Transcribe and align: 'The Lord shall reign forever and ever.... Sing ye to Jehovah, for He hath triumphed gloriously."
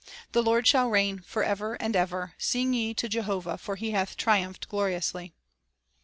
'The 0.31 0.41
Lord 0.41 0.65
shall 0.65 0.89
reign 0.89 1.19
forever 1.19 1.75
and 1.75 1.95
ever.... 1.95 2.33
Sing 2.39 2.73
ye 2.73 2.95
to 2.95 3.07
Jehovah, 3.07 3.59
for 3.59 3.75
He 3.75 3.91
hath 3.91 4.17
triumphed 4.17 4.67
gloriously." 4.67 5.35